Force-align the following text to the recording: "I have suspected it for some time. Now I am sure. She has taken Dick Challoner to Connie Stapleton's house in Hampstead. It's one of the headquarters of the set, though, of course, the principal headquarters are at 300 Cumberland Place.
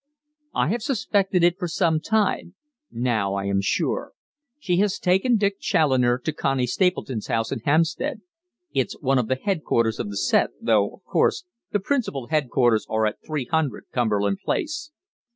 "I 0.55 0.69
have 0.69 0.81
suspected 0.81 1.43
it 1.43 1.59
for 1.59 1.67
some 1.67 1.99
time. 1.99 2.55
Now 2.89 3.35
I 3.35 3.45
am 3.45 3.61
sure. 3.61 4.13
She 4.57 4.77
has 4.77 4.97
taken 4.97 5.37
Dick 5.37 5.59
Challoner 5.59 6.17
to 6.17 6.33
Connie 6.33 6.65
Stapleton's 6.65 7.27
house 7.27 7.51
in 7.51 7.59
Hampstead. 7.59 8.21
It's 8.73 8.99
one 8.99 9.19
of 9.19 9.27
the 9.27 9.35
headquarters 9.35 9.99
of 9.99 10.09
the 10.09 10.17
set, 10.17 10.49
though, 10.59 10.89
of 10.91 11.03
course, 11.03 11.45
the 11.71 11.79
principal 11.79 12.29
headquarters 12.29 12.87
are 12.89 13.05
at 13.05 13.19
300 13.27 13.91
Cumberland 13.93 14.39
Place. 14.43 14.89